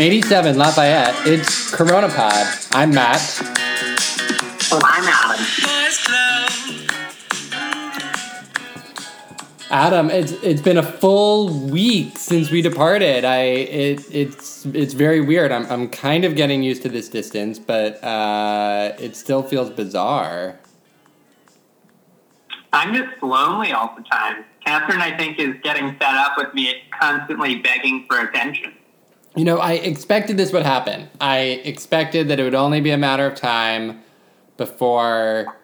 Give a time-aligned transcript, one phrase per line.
[0.00, 2.46] From 87 Lafayette, it's Corona Pod.
[2.72, 3.20] I'm Matt.
[4.72, 5.44] Oh, I'm Adam.
[9.70, 13.26] Adam, it's it's been a full week since we departed.
[13.26, 15.52] I it it's it's very weird.
[15.52, 20.58] I'm I'm kind of getting used to this distance, but uh, it still feels bizarre.
[22.72, 24.46] I'm just lonely all the time.
[24.64, 28.72] Catherine, I think, is getting fed up with me constantly begging for attention.
[29.36, 31.08] You know, I expected this would happen.
[31.20, 34.02] I expected that it would only be a matter of time
[34.56, 35.56] before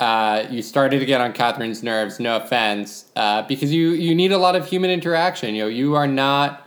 [0.00, 2.18] uh, you started to get on Catherine's nerves.
[2.18, 5.54] No offense, uh, because you you need a lot of human interaction.
[5.54, 6.66] You know, you are not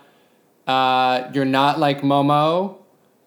[0.65, 2.77] uh, you're not like Momo.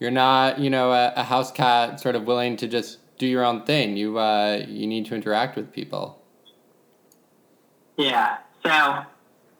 [0.00, 3.44] You're not you know a, a, house cat, sort of willing to just do your
[3.44, 3.96] own thing.
[3.96, 6.22] You uh, you need to interact with people.
[7.98, 8.38] Yeah.
[8.62, 9.04] So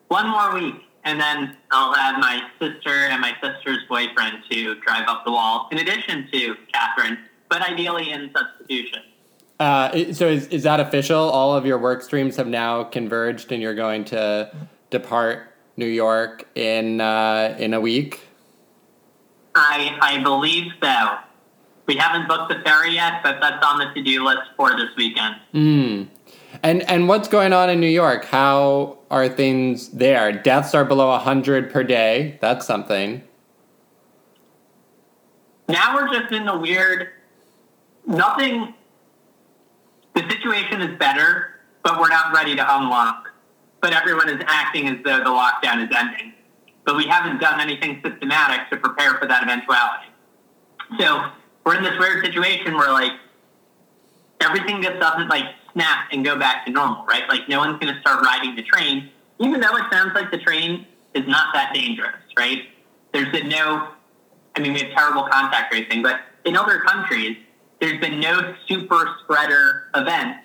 [0.08, 5.08] one more week and then I'll have my sister and my sister's boyfriend to drive
[5.08, 7.16] up the wall, in addition to Catherine,
[7.48, 9.02] but ideally in substitution.
[9.58, 11.18] Uh, so is, is that official?
[11.18, 14.52] All of your work streams have now converged, and you're going to
[14.90, 18.20] depart New York in uh, in a week.
[19.54, 21.16] I I believe so.
[21.86, 24.90] We haven't booked the ferry yet, but that's on the to do list for this
[24.96, 25.36] weekend.
[25.52, 26.02] Hmm.
[26.62, 28.24] And and what's going on in New York?
[28.24, 30.32] How are things there?
[30.32, 32.38] Deaths are below 100 per day.
[32.40, 33.22] That's something.
[35.68, 37.08] Now we're just in the weird
[38.06, 38.74] nothing
[40.14, 43.30] the situation is better, but we're not ready to unlock.
[43.82, 46.32] But everyone is acting as though the lockdown is ending.
[46.84, 50.06] But we haven't done anything systematic to prepare for that eventuality.
[50.98, 51.30] So
[51.64, 53.12] we're in this weird situation where like
[54.40, 57.28] everything just doesn't like snap and go back to normal, right?
[57.28, 60.38] Like no one's going to start riding the train, even though it sounds like the
[60.38, 62.62] train is not that dangerous, right?
[63.12, 63.88] There's been no,
[64.54, 67.36] I mean, we have terrible contact tracing, but in other countries,
[67.80, 70.38] there's been no super spreader event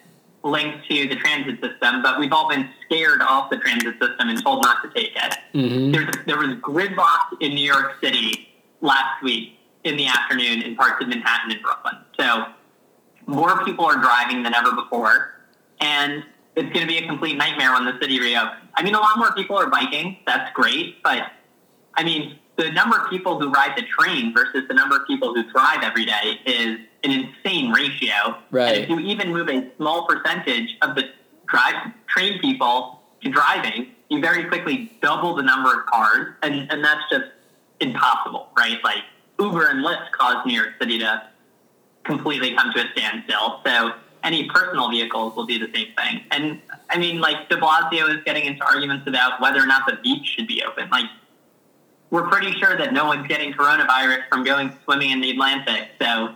[0.44, 4.44] linked to the transit system, but we've all been scared off the transit system and
[4.44, 5.38] told not to take it.
[5.54, 5.92] Mm-hmm.
[6.26, 8.50] there was gridlock in New York City
[8.82, 11.96] last week in the afternoon in parts of Manhattan and Brooklyn.
[12.20, 12.46] So
[13.26, 15.36] more people are driving than ever before,
[15.80, 16.24] and
[16.56, 18.62] it's going to be a complete nightmare when the city reopens.
[18.76, 20.18] I mean, a lot more people are biking.
[20.26, 21.32] That's great, but
[21.96, 25.34] I mean, the number of people who ride the train versus the number of people
[25.34, 28.38] who drive every day is an insane ratio.
[28.52, 28.76] Right.
[28.76, 31.10] And if you even move a small percentage of the
[31.48, 36.84] drive train people to driving, you very quickly double the number of cars, and, and
[36.84, 37.26] that's just
[37.80, 38.84] impossible, right?
[38.84, 39.04] Like
[39.40, 41.24] Uber and Lyft cause New York City to
[42.04, 43.62] completely come to a standstill.
[43.66, 46.24] So any personal vehicles will do the same thing.
[46.32, 49.98] And I mean, like De Blasio is getting into arguments about whether or not the
[50.04, 50.90] beach should be open.
[50.90, 51.06] Like
[52.10, 55.90] we're pretty sure that no one's getting coronavirus from going swimming in the Atlantic.
[56.02, 56.36] So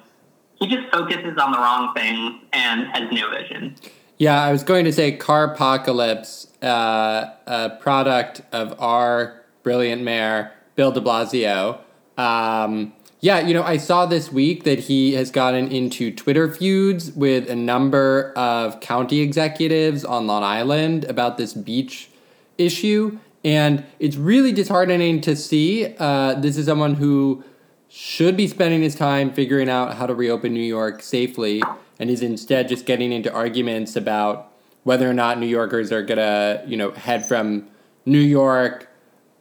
[0.56, 3.76] he just focuses on the wrong things and has no vision.
[4.18, 10.54] Yeah, I was going to say Car Apocalypse, uh, a product of our brilliant mayor,
[10.76, 11.80] Bill de Blasio.
[12.18, 12.94] Um,
[13.26, 17.50] yeah, you know, I saw this week that he has gotten into Twitter feuds with
[17.50, 22.12] a number of county executives on Long Island about this beach
[22.60, 23.18] issue.
[23.44, 25.96] And it's really disheartening to see.
[25.98, 27.44] Uh, this is someone who
[27.90, 31.64] should be spending his time figuring out how to reopen New York safely
[31.98, 34.52] and is instead just getting into arguments about
[34.84, 37.68] whether or not New Yorkers are going to, you know, head from
[38.06, 38.88] New York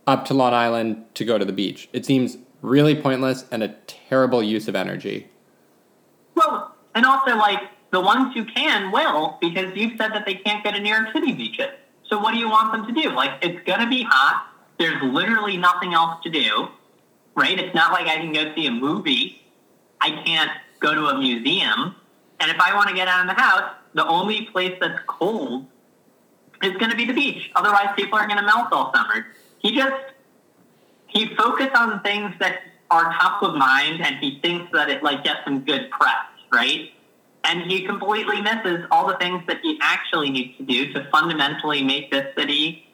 [0.07, 1.91] up to Long Island to go to the beach.
[1.93, 5.29] It seems really pointless and a terrible use of energy.
[6.35, 7.61] Well, and also like
[7.93, 11.13] the ones who can will because you've said that they can't go to New York
[11.13, 11.69] City beaches.
[12.09, 13.11] So what do you want them to do?
[13.11, 14.49] Like it's gonna be hot.
[14.79, 16.69] There's literally nothing else to do,
[17.37, 17.59] right?
[17.59, 19.43] It's not like I can go see a movie.
[20.01, 20.51] I can't
[20.81, 21.95] go to a museum.
[22.41, 25.67] And if I want to get out of the house, the only place that's cold
[26.63, 27.51] is going to be the beach.
[27.55, 29.29] Otherwise, people are going to melt all summer.
[29.59, 29.95] He just
[31.15, 35.25] he focused on things that are top of mind and he thinks that it like
[35.25, 36.91] gets him good press, right?
[37.45, 41.83] And he completely misses all the things that he actually needs to do to fundamentally
[41.83, 42.87] make this city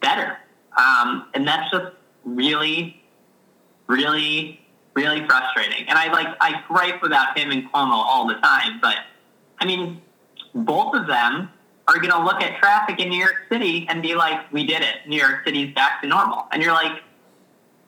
[0.00, 0.38] better.
[0.76, 1.92] Um, and that's just
[2.24, 3.02] really,
[3.88, 4.60] really,
[4.94, 5.88] really frustrating.
[5.88, 8.96] And I like I gripe about him and Cuomo all the time, but
[9.58, 10.02] I mean,
[10.54, 11.50] both of them
[11.88, 14.82] are going to look at traffic in New York City and be like, "We did
[14.82, 15.06] it.
[15.06, 17.02] New York City's back to normal." And you're like,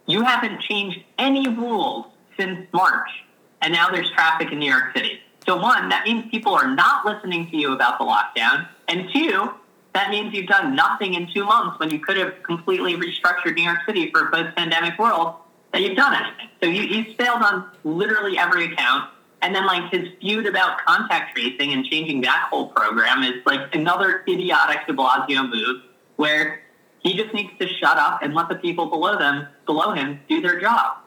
[0.08, 2.06] you haven't changed any rules
[2.36, 3.10] since March,
[3.62, 5.20] and now there's traffic in New York City.
[5.46, 8.66] So, one, that means people are not listening to you about the lockdown.
[8.88, 9.50] And two,
[9.94, 13.62] that means you've done nothing in two months when you could have completely restructured New
[13.64, 15.34] York City for a post pandemic world.
[15.72, 16.48] that you've done anything.
[16.62, 19.10] So you, he's failed on literally every account.
[19.42, 23.74] And then like his feud about contact tracing and changing that whole program is like
[23.74, 25.82] another idiotic De Blasio move
[26.16, 26.62] where
[27.00, 30.40] he just needs to shut up and let the people below them below him do
[30.40, 30.98] their job.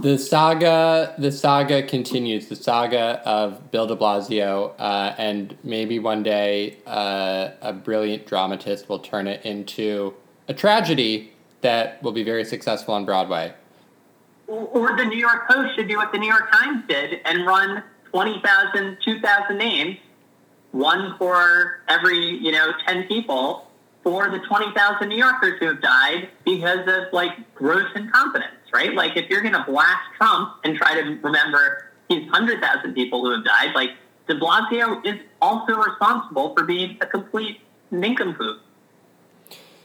[0.00, 2.48] The saga, the saga continues.
[2.48, 8.88] The saga of Bill De Blasio, uh, and maybe one day uh, a brilliant dramatist
[8.88, 10.14] will turn it into
[10.48, 13.52] a tragedy that will be very successful on Broadway.
[14.46, 17.82] Or the New York Post should do what the New York Times did and run
[18.10, 19.98] 20,000, 2,000 names,
[20.72, 23.69] one for every, you know, 10 people
[24.02, 28.94] for the 20,000 New Yorkers who have died because of like gross incompetence, right?
[28.94, 33.32] Like if you're going to blast Trump and try to remember these 100,000 people who
[33.32, 33.90] have died, like
[34.26, 37.60] de Blasio is also responsible for being a complete
[37.90, 38.60] nincompoop.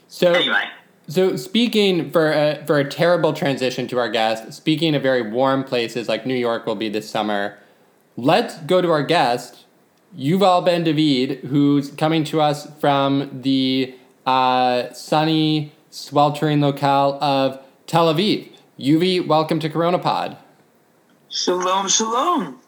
[0.08, 0.64] So anyway.
[1.08, 5.62] So speaking for a, for a terrible transition to our guest, speaking of very warm
[5.62, 7.58] places like New York will be this summer,
[8.16, 9.66] let's go to our guest,
[10.16, 13.94] Yuval Ben David, who's coming to us from the
[14.26, 18.50] uh, sunny, sweltering locale of Tel Aviv.
[18.78, 20.36] Yuvi, welcome to Corona Pod.
[21.30, 22.60] Shalom, shalom.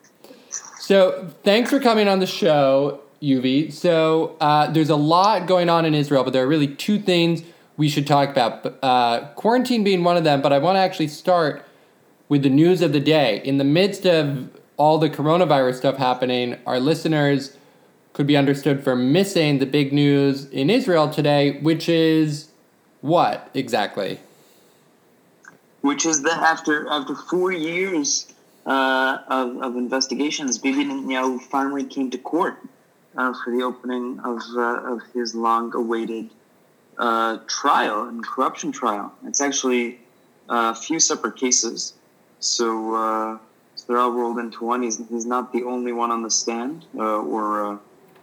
[0.78, 3.70] So, thanks for coming on the show, Yuvi.
[3.72, 7.42] So, uh, there's a lot going on in Israel, but there are really two things
[7.76, 8.78] we should talk about.
[8.82, 11.64] Uh, quarantine being one of them, but I want to actually start
[12.28, 13.42] with the news of the day.
[13.44, 17.56] In the midst of all the coronavirus stuff happening, our listeners
[18.18, 22.48] could be understood for missing the big news in Israel today, which is
[23.00, 24.18] what exactly?
[25.82, 28.34] Which is that after after four years
[28.66, 32.56] uh, of, of investigations, Bibi Netanyahu finally came to court
[33.16, 36.28] uh, for the opening of uh, of his long-awaited
[36.98, 39.14] uh, trial and corruption trial.
[39.28, 40.00] It's actually
[40.48, 41.94] a few separate cases,
[42.40, 43.38] so, uh,
[43.76, 44.82] so they're all rolled into one.
[44.82, 47.78] He's, he's not the only one on the stand, uh, or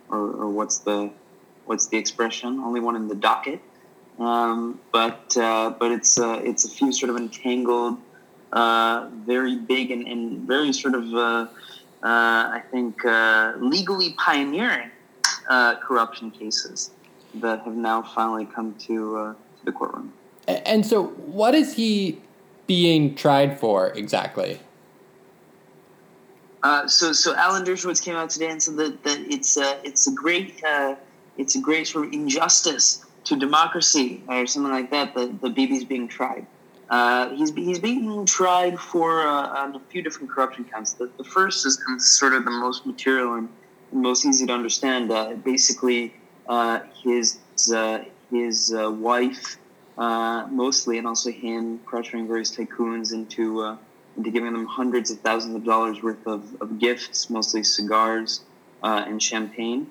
[0.10, 1.12] or, or what's the
[1.66, 2.60] what's the expression?
[2.60, 3.62] Only one in the docket.
[4.19, 7.98] Um, but uh, but it's uh, it's a few sort of entangled,
[8.54, 11.48] uh, very big and, and very sort of uh, uh,
[12.04, 14.92] I think uh, legally pioneering
[15.81, 16.92] corruption cases
[17.36, 19.36] that have now finally come to, to
[19.66, 20.13] the courtroom.
[20.48, 22.22] And so, what is he
[22.68, 24.60] being tried for exactly?
[26.66, 30.08] Uh, so, so Alan Dershowitz came out today and said that, that it's a, it's
[30.08, 30.96] a great uh,
[31.38, 35.14] it's a great sort of injustice to democracy or something like that.
[35.14, 36.48] That the Bibi's being tried.
[36.90, 40.94] Uh, he's he's being tried for uh, on a few different corruption counts.
[40.94, 43.48] The, the first is sort of the most material and
[43.92, 45.12] most easy to understand.
[45.12, 46.16] Uh, basically,
[47.04, 47.38] his
[48.32, 49.58] his wife
[50.00, 53.78] mostly, and also him pressuring various tycoons into
[54.18, 58.42] into giving them hundreds of thousands of dollars worth of, of gifts, mostly cigars
[58.84, 59.88] uh, and champagne.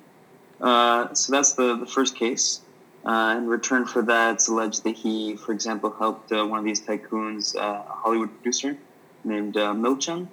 [0.61, 2.61] Uh, so that's the, the first case.
[3.05, 6.65] Uh, in return for that, it's alleged that he, for example, helped uh, one of
[6.65, 8.79] these tycoons, uh, a Hollywood producer
[9.25, 10.27] named uh, Milchan,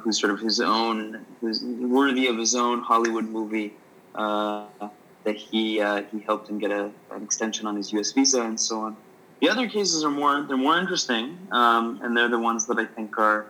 [0.00, 3.72] who's sort of his own, who's worthy of his own Hollywood movie.
[4.14, 5.76] that he
[6.10, 8.12] he helped him get a, an extension on his U.S.
[8.12, 8.96] visa and so on.
[9.42, 12.84] The other cases are more they're more interesting, um, and they're the ones that I
[12.84, 13.46] think are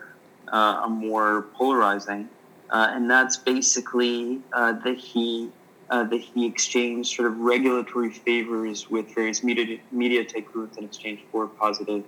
[0.50, 2.30] uh, are more polarizing,
[2.70, 5.50] uh, and that's basically uh, that he
[5.90, 11.20] uh, that he exchanged sort of regulatory favors with various media media tycoons in exchange
[11.30, 12.04] for positive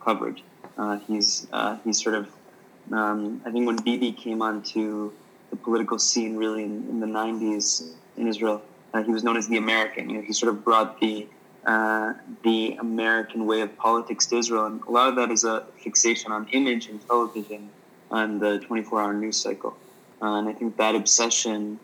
[0.00, 0.44] coverage.
[0.78, 2.28] Uh, he's uh, he's sort of
[2.92, 5.10] um, I think when Bibi came onto
[5.50, 8.62] the political scene really in, in the '90s in Israel,
[9.04, 10.08] he was known as the American.
[10.08, 11.26] You know, he sort of brought the
[11.66, 14.66] uh, the American way of politics to Israel.
[14.66, 17.70] And a lot of that is a fixation on image and television
[18.10, 19.76] and the 24 hour news cycle.
[20.20, 21.78] Uh, and I think that obsession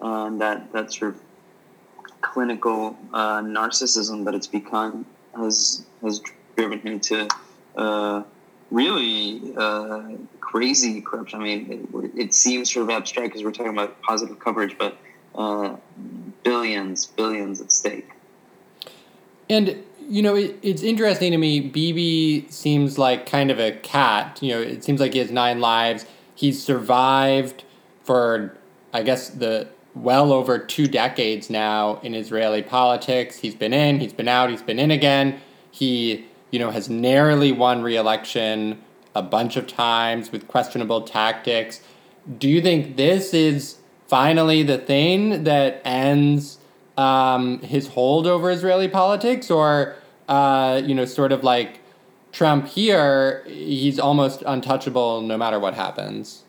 [0.00, 1.20] uh, and that, that sort of
[2.22, 6.22] clinical uh, narcissism that it's become has, has
[6.56, 7.28] driven him to
[7.76, 8.22] uh,
[8.70, 9.54] really
[10.40, 11.40] crazy corruption.
[11.40, 14.96] I mean, it, it, seems sort of abstract because we're talking about positive coverage, but
[16.42, 18.08] billions, billions at stake.
[19.48, 21.60] And you know, it, it's interesting to me.
[21.60, 24.38] Bibi seems like kind of a cat.
[24.40, 26.06] You know, it seems like he has nine lives.
[26.34, 27.64] He's survived
[28.04, 28.56] for,
[28.92, 33.38] I guess, the well over two decades now in Israeli politics.
[33.38, 35.40] He's been in, he's been out, he's been in again.
[35.70, 38.82] He, you know, has narrowly won re-election
[39.14, 41.80] a bunch of times with questionable tactics.
[42.38, 46.58] Do you think this is finally the thing that ends?
[46.96, 49.96] Um, his hold over Israeli politics, or
[50.28, 51.80] uh, you know, sort of like
[52.32, 56.42] Trump here, he's almost untouchable no matter what happens.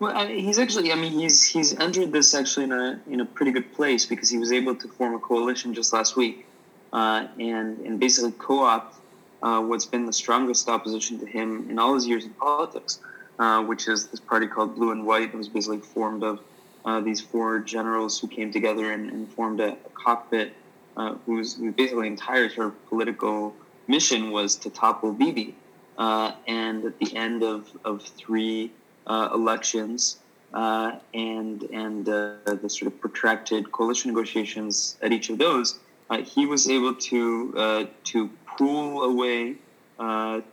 [0.00, 0.92] Well, I, he's actually.
[0.92, 4.30] I mean, he's he's entered this actually in a in a pretty good place because
[4.30, 6.46] he was able to form a coalition just last week,
[6.92, 8.94] uh, and and basically co-opt
[9.42, 13.00] uh, what's been the strongest opposition to him in all his years in politics,
[13.38, 15.32] uh, which is this party called Blue and White.
[15.32, 16.40] that was basically formed of
[16.84, 20.52] uh, these four generals who came together and, and formed a, a cockpit,
[20.96, 23.54] uh, whose, basically entire sort of political
[23.86, 25.54] mission was to topple Bibi.
[25.96, 28.70] Uh, and at the end of, of three
[29.08, 30.18] uh, elections
[30.54, 35.80] uh, and and uh, the sort of protracted coalition negotiations at each of those,
[36.24, 39.56] he was able to to pull away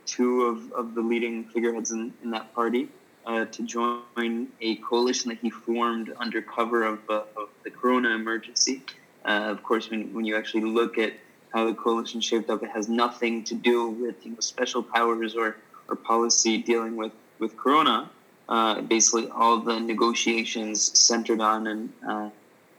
[0.04, 2.88] two of, of the leading figureheads in, in that party
[3.26, 8.82] to join a coalition that he formed under cover of, of the Corona emergency.
[9.24, 11.12] of course, when, when you actually look at
[11.52, 15.34] how the coalition shaped up, it has nothing to do with you know, special powers
[15.34, 15.56] or,
[15.88, 18.10] or policy dealing with, with Corona
[18.48, 22.30] uh, basically all the negotiations centered on and uh,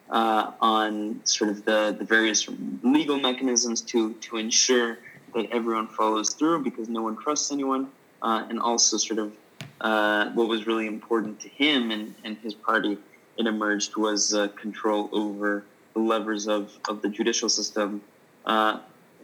[0.09, 2.47] uh, on sort of the, the various
[2.83, 4.97] legal mechanisms to to ensure
[5.35, 7.89] that everyone follows through because no one trusts anyone,
[8.21, 9.33] uh, and also sort of
[9.81, 12.97] uh, what was really important to him and, and his party.
[13.37, 18.01] It emerged was uh, control over the levers of, of the judicial system.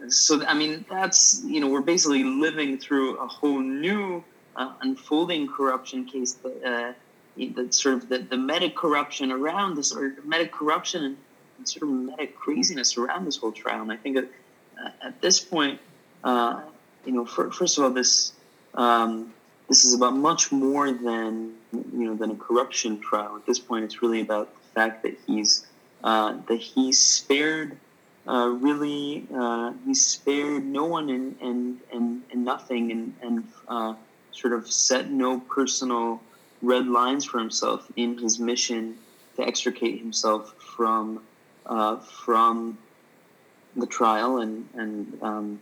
[0.08, 4.22] so I mean that's you know we're basically living through a whole new
[4.56, 6.92] uh, unfolding corruption case, that, uh,
[7.36, 11.16] the sort of the, the meta corruption around this, or meta corruption and,
[11.64, 13.80] sort of meta craziness around this whole trial.
[13.80, 14.28] And I think that
[14.78, 15.80] uh, at this point,
[16.22, 16.60] uh,
[17.06, 18.32] you know, for, first of all, this
[18.74, 19.32] um,
[19.68, 23.36] this is about much more than you know than a corruption trial.
[23.36, 25.66] At this point, it's really about the fact that he's
[26.02, 27.76] uh, that he spared.
[28.26, 29.26] Uh, really,
[29.84, 33.96] he spared no one and and and, and nothing, and and
[34.34, 36.20] sort of set no personal
[36.60, 38.96] red lines for himself in his mission
[39.36, 41.22] to extricate himself from
[41.66, 42.76] uh, from
[43.76, 45.60] the trial and and um,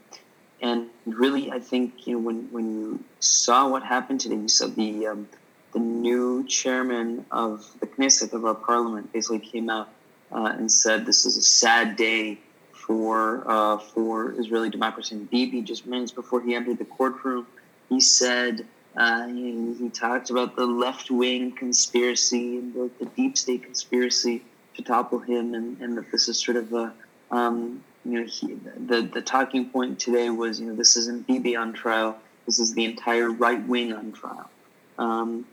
[0.62, 4.68] and really I think you know when when you saw what happened today you saw
[4.68, 5.28] the um,
[5.72, 9.88] the new chairman of the Knesset of our parliament basically came out
[10.30, 12.38] uh, and said this is a sad day
[12.72, 15.14] for uh, for Israeli democracy.
[15.14, 17.46] And Bibi just minutes before he entered the courtroom
[17.92, 18.66] he said
[18.96, 24.42] uh, he, he, talked about the left wing conspiracy and the, the, deep state conspiracy
[24.74, 26.92] to topple him, and, and that this is sort of a
[27.30, 28.54] um, you know he,
[28.86, 32.74] the the talking point today was you know this isn't Bibi on trial, this is
[32.74, 34.50] the entire right wing on trial.
[34.98, 35.46] Um,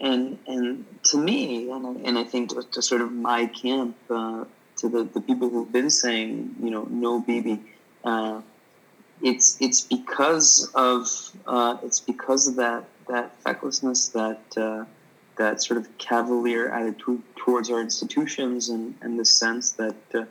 [0.00, 3.96] and and to me, and I, and I think to, to sort of my camp,
[4.10, 4.44] uh,
[4.78, 7.60] to the, the people who've been saying, you know, no Bibi,
[8.04, 8.40] uh,
[9.22, 11.06] it's it's because of
[11.46, 14.84] uh, it's because of that that fecklessness, that uh,
[15.36, 20.24] that sort of cavalier attitude towards our institutions, and, and the sense that uh,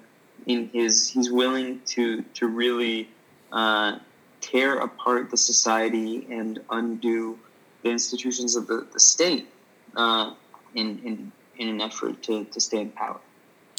[0.45, 3.09] in his he's willing to to really
[3.51, 3.97] uh,
[4.39, 7.37] tear apart the society and undo
[7.83, 9.47] the institutions of the, the state
[9.95, 10.33] uh,
[10.75, 13.19] in, in in an effort to, to stay in power.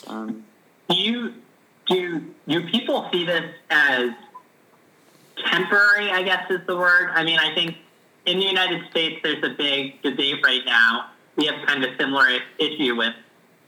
[0.06, 0.44] Um,
[0.88, 1.34] do you
[1.86, 4.10] do do people see this as
[5.44, 7.10] temporary, I guess is the word.
[7.12, 7.76] I mean, I think
[8.26, 11.10] in the United States, there's a big debate right now.
[11.36, 12.26] We have kind of a similar
[12.58, 13.14] issue with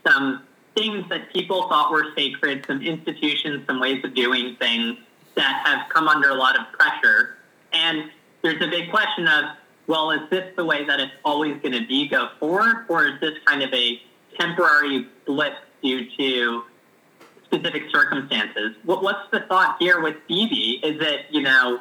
[0.07, 0.43] some
[0.75, 4.97] things that people thought were sacred, some institutions, some ways of doing things
[5.35, 7.37] that have come under a lot of pressure.
[7.73, 9.45] And there's a big question of,
[9.87, 13.19] well, is this the way that it's always going to be go forward, or is
[13.19, 14.01] this kind of a
[14.37, 16.63] temporary blip due to
[17.45, 18.75] specific circumstances.
[18.83, 20.81] What, what's the thought here with Bibi?
[20.83, 21.79] Is it, you know,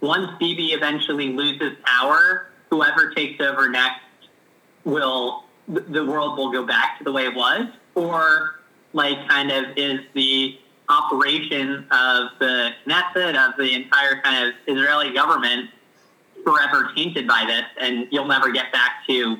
[0.00, 4.00] once Bibi eventually loses power, whoever takes over next
[4.84, 7.68] will, the world will go back to the way it was?
[7.94, 8.56] Or,
[8.92, 10.58] like, kind of is the
[10.88, 15.70] operation of the Knesset, of the entire kind of Israeli government,
[16.44, 19.38] forever tainted by this, and you'll never get back to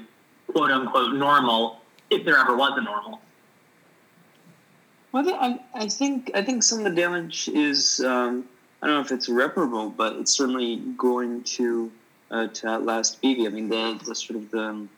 [0.49, 1.81] quote unquote normal
[2.11, 3.21] if there ever was a normal?
[5.13, 8.45] Well, I, I think I think some of the damage is um,
[8.83, 11.91] I don't know if it's irreparable, but it's certainly going to
[12.31, 13.47] uh, to outlast Bibi.
[13.47, 14.89] I mean, the, the sort of the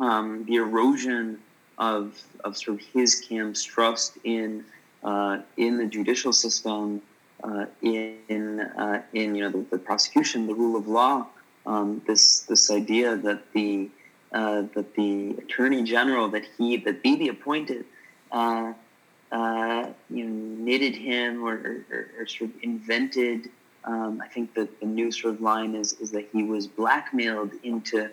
[0.00, 1.40] um, the erosion
[1.82, 4.64] of of sort of his camp's trust in
[5.02, 7.02] uh, in the judicial system,
[7.42, 11.26] uh, in uh, in you know the, the, prosecution, the rule of law.
[11.66, 13.90] Um, this this idea that the
[14.32, 17.84] uh, that the attorney general that he that Bibi appointed
[18.30, 18.72] uh,
[19.32, 23.50] uh, you know, knitted him or, or, or, sort of invented
[23.84, 27.52] um, I think that the new sort of line is is that he was blackmailed
[27.64, 28.08] into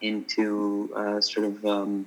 [0.00, 2.06] into sort of um,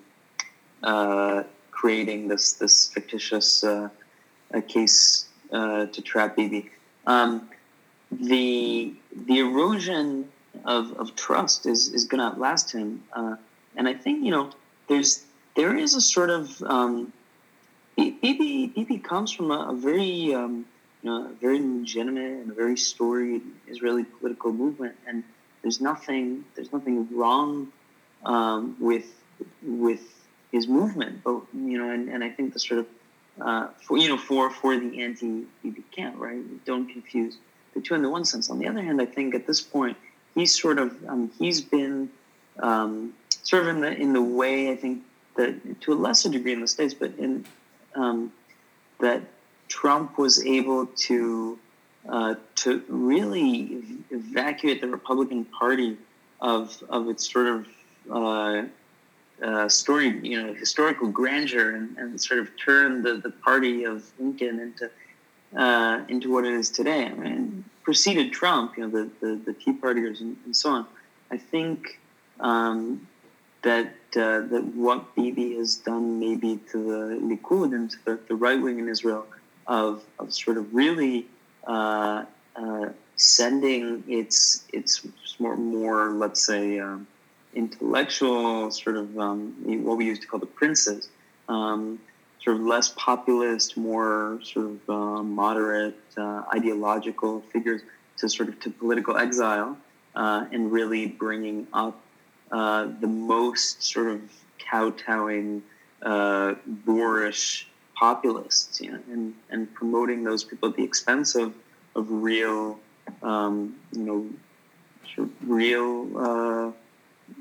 [0.84, 3.90] uh, creating this this fictitious uh,
[4.68, 6.70] case uh, to trap Bibi.
[7.06, 7.50] Um,
[8.12, 8.94] the
[9.28, 10.30] the erosion
[10.66, 13.36] of, of trust is, is going to outlast him, uh,
[13.76, 14.52] and I think you know
[14.88, 15.24] there's
[15.56, 17.14] there is a sort of um,
[17.96, 20.66] Bibi comes from a, a very um,
[21.02, 25.24] you know, a very legitimate and a very storied Israeli political movement, and
[25.62, 27.72] there's nothing there's nothing wrong
[28.26, 29.14] um, with
[29.64, 32.88] with his movement, but you know, and, and I think the sort of
[33.40, 35.46] uh, for you know for for the anti
[35.92, 36.66] camp, right?
[36.66, 37.38] Don't confuse
[37.74, 38.50] the two in the one sense.
[38.50, 39.98] On the other hand, I think at this point
[40.36, 42.10] he's sort of um, he's been
[42.60, 43.14] um,
[43.44, 45.04] sort of in the in the way I think
[45.36, 47.46] that to a lesser degree in the states, but in
[47.96, 48.32] um,
[49.00, 49.22] that
[49.68, 51.60] Trump was able to
[52.10, 55.98] uh, to really evacuate the Republican Party
[56.42, 57.68] of of its sort of
[58.10, 58.64] uh,
[59.42, 64.06] uh, story, you know, historical grandeur, and, and sort of turn the, the party of
[64.20, 64.90] Lincoln into
[65.56, 67.06] uh, into what it is today.
[67.06, 70.86] I mean, preceded Trump, you know, the the, the Tea Partiers and, and so on.
[71.32, 72.00] I think
[72.40, 73.08] um,
[73.62, 78.36] that uh, that what Bibi has done maybe to the Likud and to the, the
[78.36, 79.28] right wing in Israel
[79.68, 81.28] of, of sort of really
[81.66, 82.24] uh,
[82.56, 85.06] uh, sending its its
[85.40, 87.08] more more let's say um,
[87.58, 91.10] intellectual sort of um, what we used to call the princes,
[91.50, 92.00] um,
[92.44, 97.82] sort of less populist, more sort of uh, moderate uh, ideological figures
[98.18, 99.76] to sort of to political exile
[100.16, 102.00] uh, and really bringing up
[102.52, 104.22] uh, the most sort of
[104.60, 105.64] kowtowing,
[106.86, 111.54] boorish populists, you know, and, and promoting those people at the expense of,
[111.96, 112.80] of real,
[113.24, 114.30] um, you know,
[115.16, 116.76] sort of real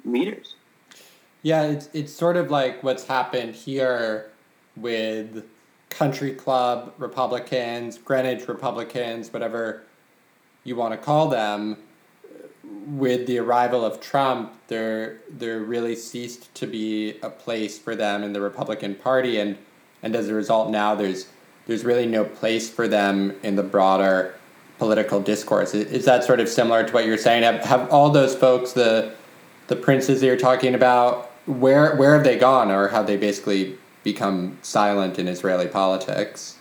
[0.07, 0.55] leaders.
[1.43, 4.31] Yeah, it's, it's sort of like what's happened here
[4.77, 5.45] with
[5.91, 9.83] country club Republicans, Greenwich Republicans, whatever
[10.65, 11.79] you want to call them.
[12.87, 18.25] With the arrival of Trump, there there really ceased to be a place for them
[18.25, 19.57] in the Republican Party, and
[20.03, 21.29] and as a result now there's
[21.67, 24.35] there's really no place for them in the broader
[24.79, 25.75] political discourse.
[25.75, 27.43] Is, that sort of similar to what you're saying?
[27.43, 29.15] Have, have all those folks, the
[29.69, 33.79] the princes that you're talking about, where where have they gone, or have they basically
[34.03, 36.57] become silent in Israeli politics?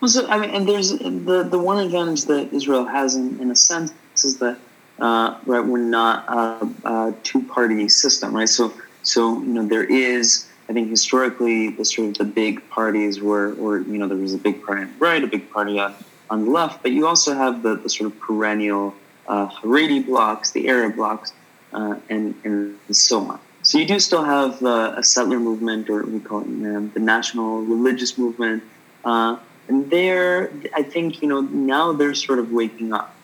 [0.00, 3.50] Well, so I mean, and there's the the one advantage that Israel has, in, in
[3.50, 4.58] a sense, is that
[4.98, 8.48] uh, right we're not a, a two party system, right?
[8.48, 13.20] So so you know there is I think historically the sort of the big parties
[13.20, 15.78] were, or you know, there was a big party on the right, a big party
[15.78, 15.94] on,
[16.30, 18.94] on the left, but you also have the, the sort of perennial
[19.26, 21.32] uh, Haredi blocs, the Arab blocs,
[21.72, 23.40] uh, and, and so on.
[23.62, 27.62] So you do still have uh, a settler movement, or we call it the national
[27.62, 28.64] religious movement,
[29.04, 29.36] uh,
[29.68, 33.14] and there, I think you know now they're sort of waking up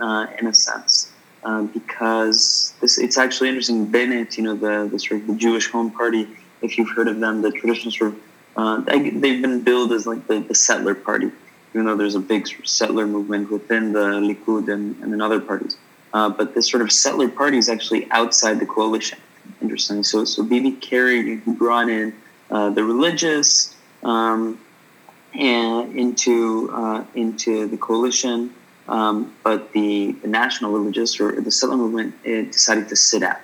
[0.00, 1.12] uh, in a sense.
[1.42, 3.86] Uh, because this, it's actually interesting.
[3.86, 6.28] Bennett, you know, the, the sort of the Jewish Home Party,
[6.60, 8.20] if you've heard of them, the traditional sort of
[8.56, 11.30] uh, they've been billed as like the, the settler party,
[11.74, 15.76] even though there's a big settler movement within the Likud and, and in other parties.
[16.12, 19.18] Uh, but this sort of settler party is actually outside the coalition.
[19.62, 20.02] Interesting.
[20.02, 22.14] So, so Bibi carried, brought in
[22.50, 24.58] uh, the religious um,
[25.34, 28.52] and into uh, into the coalition,
[28.88, 33.38] um, but the, the national religious or the settler movement decided to sit out.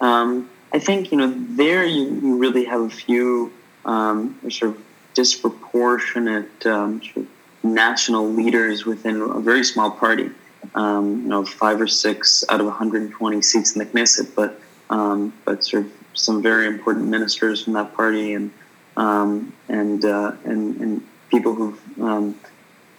[0.00, 3.52] Um, I think you know there you, you really have a few
[3.86, 4.82] um, sort of
[5.14, 7.26] disproportionate um, sort of
[7.62, 10.30] national leaders within a very small party.
[10.74, 15.32] Um, you know, five or six out of 120 seats in the Knesset, but um,
[15.44, 18.50] but sort of some very important ministers from that party and
[18.96, 22.38] um, and, uh, and and people who've um,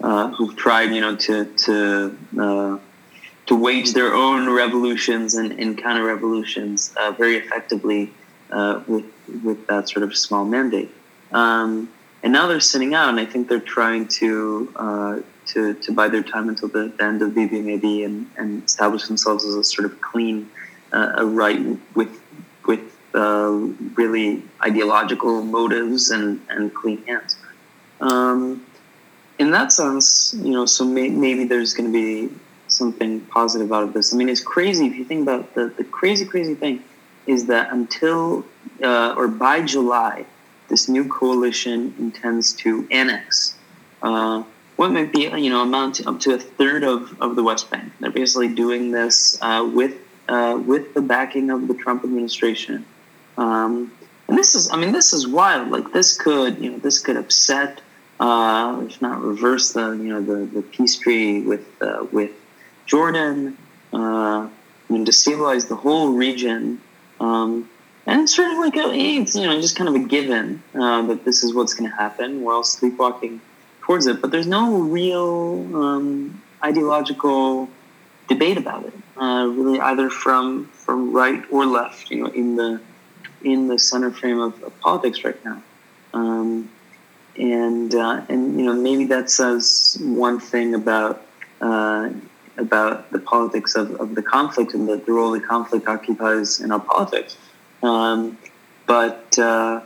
[0.02, 2.78] uh, who've tried you know to to uh,
[3.45, 8.12] to wage their own revolutions and, and counter revolutions uh, very effectively
[8.52, 9.06] uh, with
[9.43, 10.89] with that sort of small mandate.
[11.32, 11.89] Um,
[12.23, 16.12] and now they're sitting out, and I think they're trying to uh, to to bide
[16.12, 19.86] their time until the, the end of maybe, and, and establish themselves as a sort
[19.86, 20.49] of clean,
[20.93, 21.60] uh, a right
[21.95, 22.21] with
[22.65, 22.81] with
[23.13, 23.51] uh,
[23.95, 27.38] really ideological motives and and clean hands.
[27.99, 28.65] Um,
[29.39, 32.34] in that sense, you know, so may, maybe there's going to be
[32.67, 34.13] something positive out of this.
[34.13, 36.84] I mean, it's crazy if you think about the, the crazy, crazy thing
[37.27, 38.45] is that until
[38.84, 40.25] uh, or by July,
[40.71, 43.55] this new coalition intends to annex
[44.01, 44.43] uh,
[44.77, 47.69] what might be you know amount to up to a third of, of the West
[47.69, 47.93] Bank.
[47.99, 49.95] They're basically doing this uh, with
[50.27, 52.86] uh, with the backing of the Trump administration.
[53.38, 53.91] Um,
[54.27, 55.69] and this is, I mean, this is wild.
[55.69, 57.81] Like this could, you know, this could upset,
[58.19, 62.31] uh, if not reverse the, you know, the, the peace treaty with uh, with
[62.86, 63.57] Jordan,
[63.93, 64.47] uh,
[64.89, 66.81] and destabilize the whole region.
[67.19, 67.69] Um,
[68.06, 71.02] and it's sort of like a, it's you know just kind of a given uh,
[71.04, 72.42] that this is what's going to happen.
[72.42, 73.42] We're all sleepwalking
[73.82, 77.70] towards it, but there's no real um, ideological
[78.28, 82.10] debate about it, uh, really, either from from right or left.
[82.10, 82.82] You know, in the
[83.44, 85.62] in the center frame of, of politics right now,
[86.14, 86.72] um,
[87.38, 91.26] and uh, and you know maybe that says one thing about.
[91.60, 92.10] Uh,
[92.58, 96.72] about the politics of, of the conflict and the, the role the conflict occupies in
[96.72, 97.38] our politics.
[97.84, 98.38] Um,
[98.86, 99.82] but uh,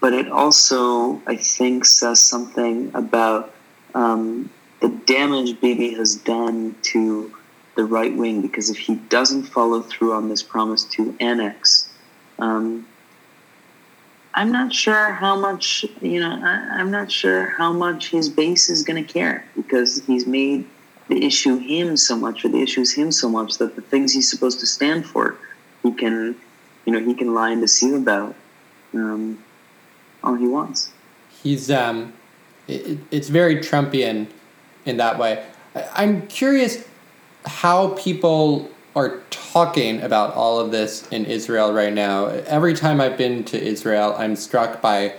[0.00, 3.54] but it also, I think, says something about
[3.94, 7.34] um, the damage Bibi has done to
[7.76, 8.40] the right wing.
[8.40, 11.92] Because if he doesn't follow through on this promise to annex,
[12.38, 12.86] um,
[14.32, 16.40] I'm not sure how much you know.
[16.42, 20.66] I, I'm not sure how much his base is going to care because he's made
[21.08, 24.30] the issue him so much, or the issues him so much that the things he's
[24.30, 25.36] supposed to stand for,
[25.82, 26.36] he can
[26.84, 28.34] you know he can lie and deceive about
[28.94, 29.42] um,
[30.22, 30.92] all he wants.
[31.42, 32.12] He's um,
[32.68, 34.28] it, it's very Trumpian
[34.84, 35.44] in that way.
[35.94, 36.84] I'm curious
[37.46, 42.26] how people are talking about all of this in Israel right now.
[42.26, 45.14] Every time I've been to Israel, I'm struck by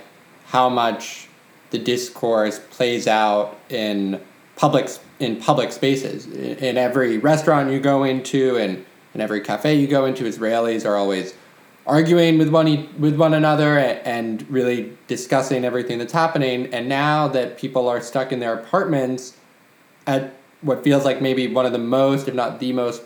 [0.46, 1.28] how much
[1.70, 4.20] the discourse plays out in
[4.56, 6.26] public in public spaces.
[6.26, 10.86] In, in every restaurant you go into and in every cafe you go into, Israelis
[10.86, 11.34] are always
[11.86, 16.72] arguing with one with one another and really discussing everything that's happening.
[16.72, 19.36] And now that people are stuck in their apartments
[20.06, 23.02] at what feels like maybe one of the most, if not the most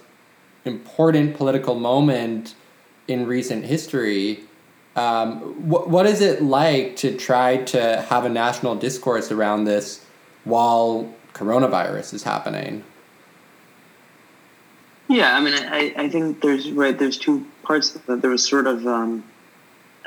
[0.64, 2.54] important political moment
[3.08, 4.40] in recent history,
[4.96, 10.04] um, what, what is it like to try to have a national discourse around this
[10.44, 12.82] while coronavirus is happening?
[15.08, 16.98] Yeah, I mean, I, I think there's right.
[16.98, 19.24] There's two parts that there was sort of, um,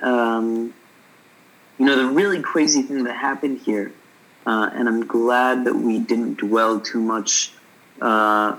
[0.02, 0.74] um,
[1.78, 3.91] you know, the really crazy thing that happened here,
[4.45, 7.54] uh, and I'm glad that we didn't dwell too much
[8.02, 8.58] uh,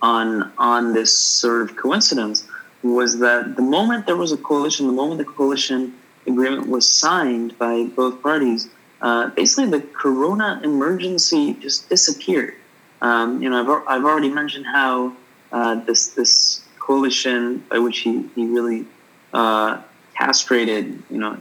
[0.00, 2.46] on on this sort of coincidence.
[2.82, 5.94] Was that the moment there was a coalition, the moment the coalition
[6.26, 8.68] agreement was signed by both parties,
[9.00, 12.54] uh, basically the Corona emergency just disappeared.
[13.02, 15.12] Um, you know, I've, I've already mentioned how
[15.52, 18.86] uh, this this coalition by which he he really
[19.32, 19.80] uh,
[20.16, 21.38] castrated you know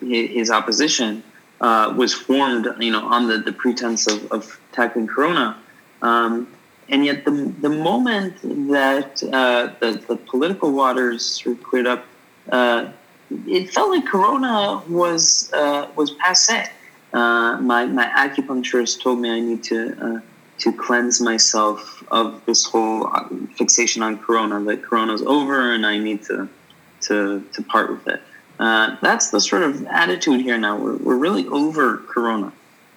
[0.00, 1.22] his, opposition
[1.60, 5.58] uh, was formed you know on the, the pretense of, of tackling Corona.
[6.02, 6.48] Um,
[6.88, 8.34] and yet, the, the moment
[8.72, 12.04] that uh, the, the political waters of cleared up,
[12.50, 12.90] uh,
[13.46, 16.68] it felt like Corona was uh, was passe.
[17.12, 20.22] my my acupuncturist told me I need to
[20.60, 24.62] to cleanse myself of this whole uh, fixation on Corona.
[24.62, 26.48] That Corona's over, and I need to
[27.02, 28.22] to to part with it.
[28.58, 30.76] Uh, that's the sort of attitude here now.
[30.76, 32.52] We're we're really over Corona,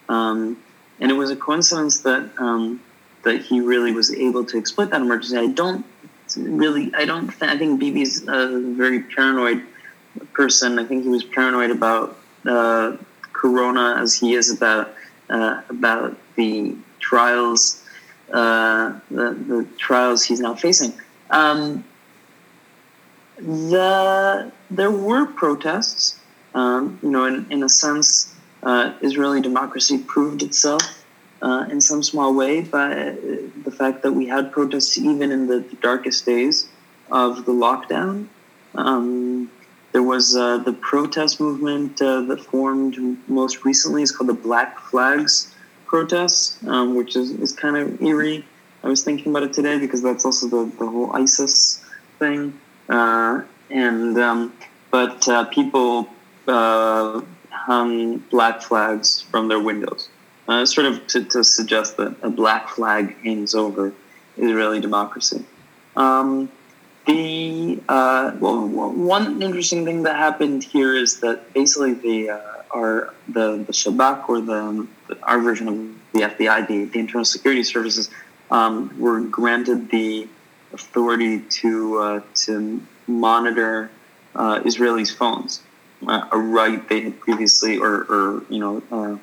[0.08, 0.58] um,
[1.00, 2.80] and it was a coincidence that um,
[3.22, 5.36] that he really was able to exploit that emergency.
[5.36, 5.84] I don't
[6.36, 6.92] really.
[6.94, 7.28] I don't.
[7.28, 9.62] Th- I think Bibi's a very paranoid
[10.32, 10.78] person.
[10.78, 12.96] I think he was paranoid about uh,
[13.32, 14.94] Corona as he is about
[15.30, 16.76] uh, about the
[17.10, 17.82] trials,
[18.32, 20.92] uh, the, the trials he's now facing.
[21.30, 21.84] Um,
[23.38, 26.18] the there were protests.
[26.54, 30.82] Um, you know, in, in a sense, uh, Israeli democracy proved itself
[31.42, 33.16] uh, in some small way by
[33.64, 36.68] the fact that we had protests even in the, the darkest days
[37.10, 38.28] of the lockdown.
[38.76, 39.50] Um,
[39.92, 44.02] there was uh, the protest movement uh, that formed most recently.
[44.02, 45.53] It's called the Black Flags
[45.94, 48.44] protests, um, which is, is kind of eerie.
[48.82, 51.84] I was thinking about it today because that's also the, the whole ISIS
[52.18, 52.58] thing.
[52.88, 54.52] Uh, and um,
[54.90, 56.08] but uh, people
[56.48, 60.08] uh, hung black flags from their windows,
[60.48, 63.92] uh, sort of to, to, suggest that a black flag hangs over
[64.36, 65.44] Israeli democracy.
[65.94, 66.50] Um,
[67.06, 72.40] the uh, well, one interesting thing that happened here is that basically the uh,
[72.74, 74.86] our the the Shabak or the,
[75.22, 75.76] our version of
[76.12, 78.10] the FBI, the, the Internal Security Services,
[78.50, 80.28] um, were granted the
[80.72, 83.90] authority to uh, to monitor
[84.34, 85.62] uh, Israelis' phones,
[86.06, 89.16] uh, a right they had previously or, or you know uh,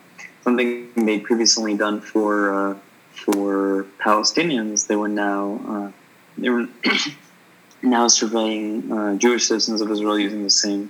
[0.43, 2.77] something they'd previously done for uh,
[3.11, 4.87] for Palestinians.
[4.87, 5.91] They were now uh,
[6.37, 6.67] they were
[7.83, 10.89] now surveying uh, Jewish citizens of Israel using the same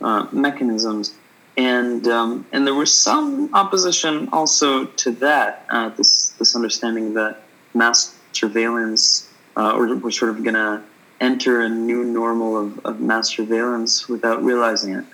[0.00, 1.14] uh, mechanisms.
[1.56, 5.64] And um, and there was some opposition also to that.
[5.70, 10.82] Uh, this this understanding that mass surveillance, uh, or we're sort of going to
[11.20, 15.04] enter a new normal of, of mass surveillance without realizing it.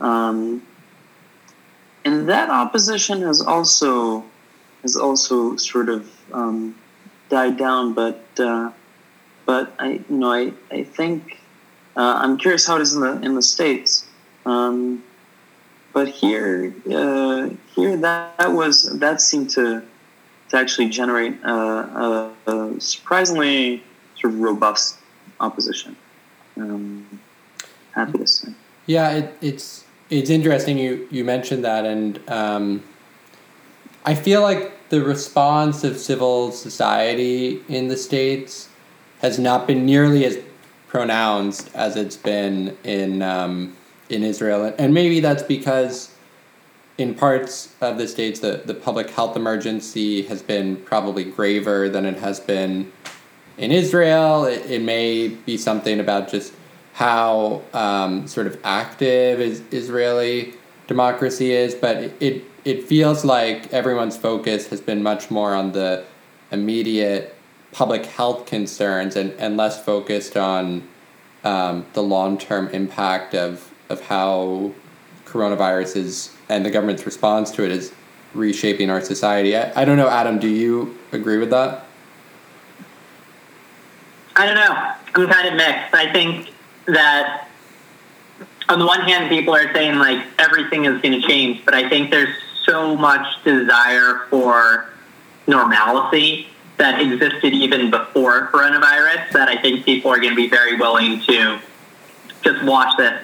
[0.00, 0.66] Um,
[2.04, 4.24] and that opposition has also
[4.82, 6.74] has also sort of um,
[7.28, 8.72] died down, but uh,
[9.46, 11.38] but I you know I I think
[11.96, 14.06] uh, I'm curious how it is in the in the states.
[14.44, 15.04] Um,
[15.92, 19.82] but here uh, here that, that was that seemed to
[20.48, 23.82] to actually generate a, a, a surprisingly
[24.20, 24.98] sort of robust
[25.40, 25.96] opposition.
[26.56, 27.20] Um,
[27.94, 28.48] happy to say.
[28.86, 32.82] Yeah, it, it's it's interesting you you mentioned that, and um,
[34.04, 38.68] I feel like the response of civil society in the states
[39.22, 40.38] has not been nearly as
[40.88, 43.74] pronounced as it's been in um,
[44.10, 46.14] in Israel, and maybe that's because
[46.98, 52.04] in parts of the states the, the public health emergency has been probably graver than
[52.04, 52.92] it has been
[53.56, 54.44] in Israel.
[54.44, 56.52] It, it may be something about just
[56.92, 60.52] how um, sort of active is Israeli
[60.88, 66.04] democracy is, but it it feels like everyone's focus has been much more on the
[66.50, 67.34] immediate
[67.72, 70.86] public health concerns and, and less focused on
[71.42, 74.72] um, the long term impact of of how
[75.24, 77.92] coronavirus is and the government's response to it is
[78.34, 79.56] reshaping our society.
[79.56, 81.86] I, I don't know, Adam, do you agree with that?
[84.36, 84.94] I don't know.
[85.14, 85.94] I'm kind of mixed.
[85.94, 86.50] I think
[86.86, 87.48] that
[88.68, 91.88] on the one hand, people are saying like everything is going to change, but I
[91.88, 94.88] think there's so much desire for
[95.46, 96.48] normalcy
[96.82, 101.20] that existed even before coronavirus that I think people are going to be very willing
[101.22, 101.60] to
[102.42, 103.22] just watch this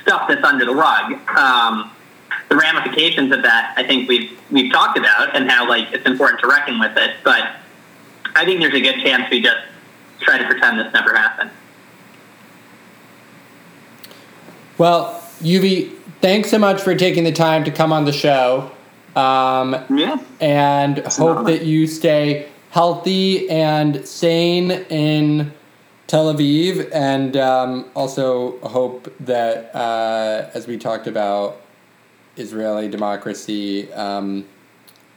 [0.00, 1.14] stuff that's under the rug.
[1.36, 1.90] Um,
[2.48, 6.40] the ramifications of that, I think we've we've talked about, and how like it's important
[6.42, 7.16] to reckon with it.
[7.24, 7.56] But
[8.36, 9.58] I think there's a good chance we just
[10.20, 11.50] try to pretend this never happened.
[14.78, 18.70] Well, Yuvi, thanks so much for taking the time to come on the show.
[19.16, 20.22] Um, yeah.
[20.40, 25.52] And hope that you stay healthy and sane in
[26.06, 31.60] Tel Aviv, and um, also hope that, uh, as we talked about,
[32.36, 34.46] Israeli democracy um,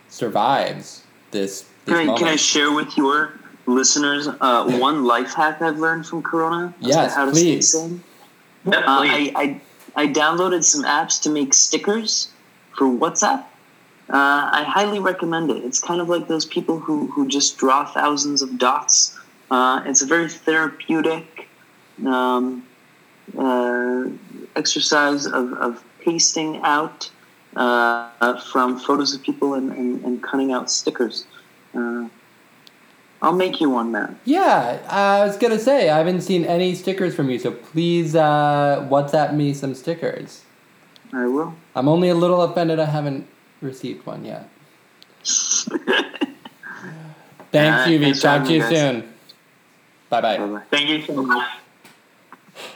[0.09, 1.65] survives this.
[1.85, 6.05] this can, I, can I share with your listeners uh, one life hack I've learned
[6.05, 6.73] from Corona?
[6.81, 7.69] Yes, how to please.
[7.69, 8.03] Stay sane?
[8.65, 9.31] Yeah, Uh, please.
[9.33, 9.61] I,
[9.95, 12.29] I, I downloaded some apps to make stickers
[12.77, 13.45] for WhatsApp.
[14.09, 15.63] Uh, I highly recommend it.
[15.63, 19.17] It's kind of like those people who, who just draw thousands of dots.
[19.49, 21.47] Uh, it's a very therapeutic
[22.05, 22.65] um,
[23.37, 24.05] uh,
[24.55, 27.09] exercise of, of pasting out
[27.55, 31.25] uh, from photos of people and, and, and cutting out stickers.
[31.73, 32.07] Uh,
[33.21, 34.13] I'll make you one, Matt.
[34.25, 38.87] Yeah, I was gonna say I haven't seen any stickers from you, so please uh,
[38.91, 40.43] WhatsApp me some stickers.
[41.11, 41.55] I will.
[41.75, 43.27] I'm only a little offended I haven't
[43.61, 44.49] received one yet.
[47.51, 48.21] Thanks, Yuvi.
[48.21, 48.69] Talk to you guys.
[48.69, 49.13] soon.
[50.09, 50.61] Bye bye.
[50.69, 51.47] Thank you so much.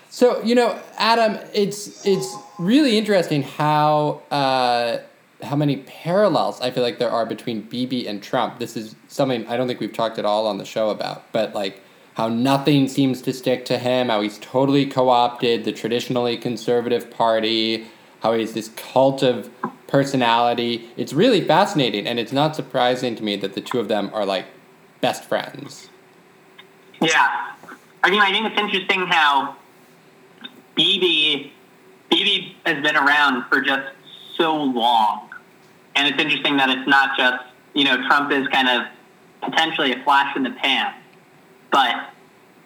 [0.10, 4.98] So you know, Adam, it's it's really interesting how uh,
[5.44, 8.60] how many parallels I feel like there are between Bibi and Trump.
[8.60, 11.54] This is something I don't think we've talked at all on the show about, but
[11.54, 11.82] like
[12.16, 17.88] how nothing seems to stick to him, how he's totally co-opted the traditionally conservative party,
[18.22, 19.50] how he's this cult of
[19.88, 20.90] personality.
[20.98, 24.26] It's really fascinating, and it's not surprising to me that the two of them are
[24.26, 24.46] like
[25.02, 25.90] best friends.
[27.02, 27.54] Yeah.
[28.04, 29.56] I mean, I think it's interesting how
[30.76, 31.52] Bibi,
[32.10, 33.88] Bibi has been around for just
[34.38, 35.30] so long.
[35.96, 38.88] And it's interesting that it's not just, you know, Trump is kind of
[39.42, 40.94] potentially a flash in the pan,
[41.72, 42.10] but,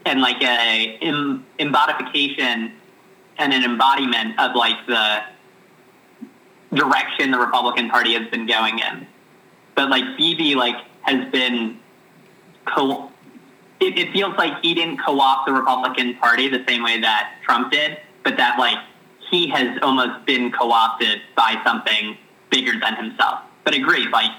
[0.05, 2.71] and like a em, embodification
[3.37, 5.23] and an embodiment of like the
[6.75, 9.07] direction the Republican Party has been going in.
[9.75, 11.79] But like Bibi, like, has been
[12.65, 13.11] co-
[13.79, 17.71] it, it feels like he didn't co-opt the Republican Party the same way that Trump
[17.71, 18.77] did, but that like
[19.29, 22.17] he has almost been co-opted by something
[22.49, 23.41] bigger than himself.
[23.63, 24.31] But agree, like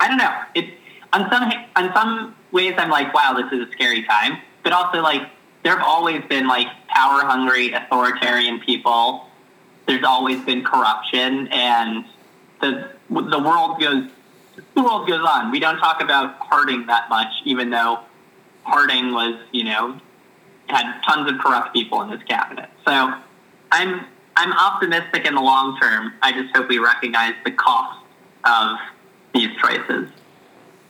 [0.00, 0.34] I don't know.
[0.54, 0.74] It
[1.12, 4.38] on some on some ways I'm like, wow, this is a scary time.
[4.62, 5.22] But also like
[5.62, 9.25] there have always been like power hungry authoritarian people.
[9.86, 12.04] There's always been corruption and
[12.60, 14.10] the the world goes
[14.74, 15.50] the world goes on.
[15.50, 18.00] We don't talk about Harding that much, even though
[18.64, 20.00] Harding was, you know,
[20.68, 22.68] had tons of corrupt people in his cabinet.
[22.86, 23.14] So
[23.72, 26.12] I'm I'm optimistic in the long term.
[26.22, 28.00] I just hope we recognize the cost
[28.44, 28.78] of
[29.34, 30.10] these choices.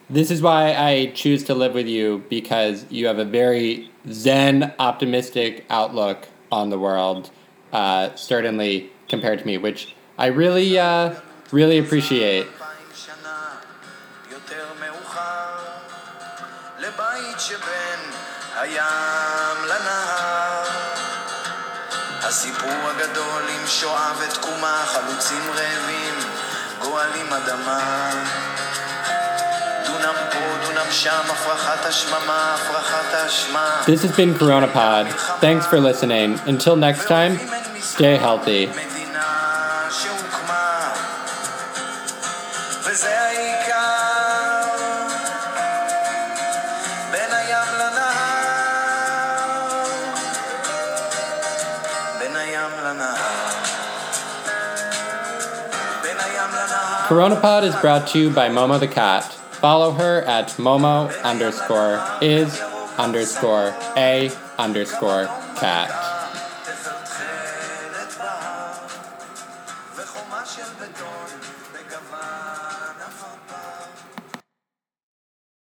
[0.09, 4.73] This is why I choose to live with you because you have a very zen,
[4.79, 7.31] optimistic outlook on the world,
[7.74, 11.16] uh, certainly compared to me, which I really, uh,
[11.52, 12.48] really appreciate.
[22.24, 26.16] הסיפור הגדול עם שואה ותקומה, חלוצים רעבים,
[26.82, 28.12] גואלים אדמה.
[33.86, 35.08] This has been Corona Pod.
[35.42, 36.40] Thanks for listening.
[36.46, 37.38] Until next time,
[37.97, 38.67] stay healthy.
[57.07, 59.23] CoronaPod is brought to you by Momo the Cat.
[59.23, 62.61] Follow her at Momo underscore is
[62.99, 65.25] underscore a underscore
[65.57, 66.06] cat.